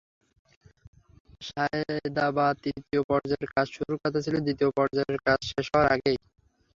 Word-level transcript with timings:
সায়েদাবাদ 1.41 2.53
তৃতীয় 2.63 3.01
পর্যায়ের 3.09 3.49
কাজ 3.55 3.67
শুরুর 3.75 3.97
কথা 4.03 4.19
ছিল 4.25 4.35
দ্বিতীয় 4.45 4.69
পর্যায়ের 4.77 5.19
কাজ 5.27 5.39
শেষ 5.49 5.65
হওয়ার 5.71 5.87
আগেই। 5.95 6.17